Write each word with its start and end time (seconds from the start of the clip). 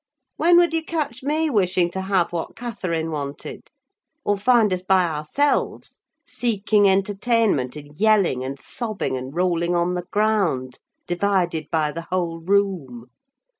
When 0.37 0.57
would 0.57 0.73
you 0.73 0.83
catch 0.83 1.21
me 1.21 1.47
wishing 1.51 1.91
to 1.91 2.01
have 2.01 2.33
what 2.33 2.55
Catherine 2.55 3.11
wanted? 3.11 3.69
or 4.25 4.35
find 4.35 4.73
us 4.73 4.81
by 4.81 5.05
ourselves, 5.05 5.99
seeking 6.25 6.89
entertainment 6.89 7.77
in 7.77 7.93
yelling, 7.95 8.43
and 8.43 8.59
sobbing, 8.59 9.15
and 9.15 9.31
rolling 9.35 9.75
on 9.75 9.93
the 9.93 10.07
ground, 10.09 10.79
divided 11.05 11.67
by 11.69 11.91
the 11.91 12.07
whole 12.09 12.39
room? 12.39 13.11